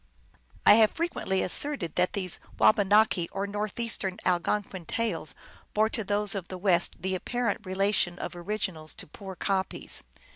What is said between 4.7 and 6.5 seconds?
tales bore to those of